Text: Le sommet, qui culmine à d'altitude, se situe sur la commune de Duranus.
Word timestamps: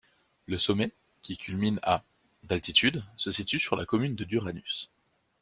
Le 0.47 0.57
sommet, 0.57 0.91
qui 1.21 1.37
culmine 1.37 1.79
à 1.83 2.03
d'altitude, 2.41 3.03
se 3.17 3.31
situe 3.31 3.59
sur 3.59 3.75
la 3.75 3.85
commune 3.85 4.15
de 4.15 4.23
Duranus. 4.23 4.89